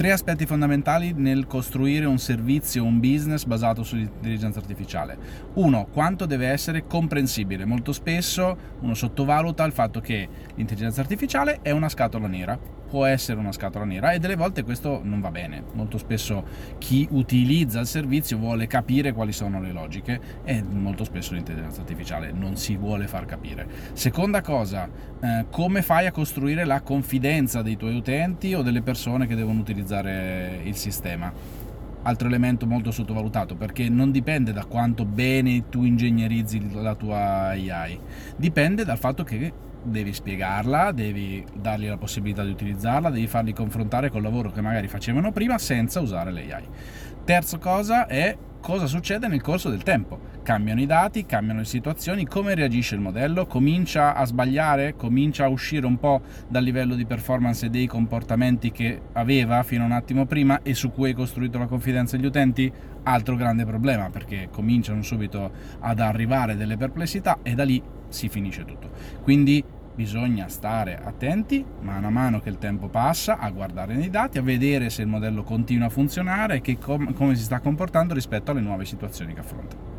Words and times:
Tre 0.00 0.12
aspetti 0.12 0.46
fondamentali 0.46 1.12
nel 1.14 1.46
costruire 1.46 2.06
un 2.06 2.16
servizio, 2.16 2.84
un 2.84 3.00
business 3.00 3.44
basato 3.44 3.82
sull'intelligenza 3.82 4.58
artificiale. 4.58 5.18
Uno, 5.56 5.88
quanto 5.92 6.24
deve 6.24 6.46
essere 6.46 6.86
comprensibile. 6.86 7.66
Molto 7.66 7.92
spesso 7.92 8.56
uno 8.80 8.94
sottovaluta 8.94 9.62
il 9.64 9.72
fatto 9.72 10.00
che 10.00 10.26
l'intelligenza 10.54 11.02
artificiale 11.02 11.58
è 11.60 11.70
una 11.70 11.90
scatola 11.90 12.28
nera, 12.28 12.58
può 12.90 13.04
essere 13.06 13.38
una 13.38 13.52
scatola 13.52 13.84
nera 13.84 14.10
e 14.10 14.18
delle 14.18 14.34
volte 14.34 14.64
questo 14.64 15.00
non 15.02 15.20
va 15.20 15.30
bene. 15.30 15.62
Molto 15.74 15.96
spesso 15.96 16.44
chi 16.78 17.06
utilizza 17.10 17.78
il 17.78 17.86
servizio 17.86 18.36
vuole 18.36 18.66
capire 18.66 19.12
quali 19.12 19.32
sono 19.32 19.60
le 19.60 19.70
logiche 19.70 20.20
e 20.44 20.60
molto 20.62 21.04
spesso 21.04 21.34
l'intelligenza 21.34 21.80
artificiale 21.80 22.32
non 22.32 22.56
si 22.56 22.76
vuole 22.76 23.06
far 23.06 23.24
capire. 23.24 23.66
Seconda 23.92 24.42
cosa, 24.42 24.88
eh, 25.20 25.46
come 25.50 25.82
fai 25.82 26.06
a 26.06 26.12
costruire 26.12 26.64
la 26.64 26.80
confidenza 26.80 27.62
dei 27.62 27.76
tuoi 27.76 27.94
utenti 27.94 28.54
o 28.54 28.62
delle 28.62 28.82
persone 28.82 29.28
che 29.28 29.36
devono 29.36 29.60
utilizzare 29.60 30.60
il 30.64 30.74
sistema. 30.74 31.68
Altro 32.02 32.28
elemento 32.28 32.66
molto 32.66 32.90
sottovalutato 32.90 33.56
perché 33.56 33.90
non 33.90 34.10
dipende 34.10 34.52
da 34.52 34.64
quanto 34.64 35.04
bene 35.04 35.68
tu 35.68 35.84
ingegnerizzi 35.84 36.72
la 36.72 36.94
tua 36.94 37.48
AI, 37.48 37.98
dipende 38.36 38.84
dal 38.84 38.98
fatto 38.98 39.22
che 39.22 39.52
devi 39.82 40.12
spiegarla, 40.12 40.92
devi 40.92 41.44
dargli 41.54 41.88
la 41.88 41.98
possibilità 41.98 42.42
di 42.42 42.50
utilizzarla, 42.50 43.10
devi 43.10 43.26
farli 43.26 43.52
confrontare 43.52 44.10
col 44.10 44.22
lavoro 44.22 44.50
che 44.50 44.60
magari 44.60 44.88
facevano 44.88 45.30
prima 45.30 45.58
senza 45.58 46.00
usare 46.00 46.30
l'AI. 46.30 46.64
Terza 47.24 47.58
cosa 47.58 48.06
è 48.06 48.36
cosa 48.70 48.86
succede 48.86 49.26
nel 49.26 49.40
corso 49.40 49.68
del 49.68 49.82
tempo. 49.82 50.20
Cambiano 50.44 50.80
i 50.80 50.86
dati, 50.86 51.26
cambiano 51.26 51.58
le 51.58 51.64
situazioni, 51.64 52.24
come 52.24 52.54
reagisce 52.54 52.94
il 52.94 53.00
modello, 53.00 53.44
comincia 53.46 54.14
a 54.14 54.24
sbagliare, 54.24 54.94
comincia 54.94 55.46
a 55.46 55.48
uscire 55.48 55.86
un 55.86 55.98
po' 55.98 56.20
dal 56.46 56.62
livello 56.62 56.94
di 56.94 57.04
performance 57.04 57.66
e 57.66 57.68
dei 57.68 57.88
comportamenti 57.88 58.70
che 58.70 59.00
aveva 59.14 59.64
fino 59.64 59.82
a 59.82 59.86
un 59.86 59.92
attimo 59.92 60.24
prima 60.24 60.62
e 60.62 60.74
su 60.74 60.92
cui 60.92 61.08
hai 61.08 61.14
costruito 61.14 61.58
la 61.58 61.66
confidenza 61.66 62.16
degli 62.16 62.26
utenti, 62.26 62.72
altro 63.02 63.34
grande 63.34 63.64
problema 63.64 64.08
perché 64.08 64.48
cominciano 64.52 65.02
subito 65.02 65.50
ad 65.80 65.98
arrivare 65.98 66.54
delle 66.54 66.76
perplessità 66.76 67.40
e 67.42 67.54
da 67.54 67.64
lì 67.64 67.82
si 68.08 68.28
finisce 68.28 68.64
tutto. 68.64 68.88
Quindi 69.24 69.64
bisogna 70.00 70.48
stare 70.48 70.98
attenti 70.98 71.62
mano 71.82 72.06
a 72.06 72.10
mano 72.10 72.40
che 72.40 72.48
il 72.48 72.56
tempo 72.56 72.88
passa 72.88 73.36
a 73.36 73.50
guardare 73.50 73.94
nei 73.94 74.08
dati, 74.08 74.38
a 74.38 74.42
vedere 74.42 74.88
se 74.88 75.02
il 75.02 75.08
modello 75.08 75.42
continua 75.42 75.88
a 75.88 75.90
funzionare 75.90 76.62
e 76.62 76.78
com- 76.78 77.12
come 77.12 77.36
si 77.36 77.42
sta 77.42 77.60
comportando 77.60 78.14
rispetto 78.14 78.50
alle 78.50 78.62
nuove 78.62 78.86
situazioni 78.86 79.34
che 79.34 79.40
affronta. 79.40 79.89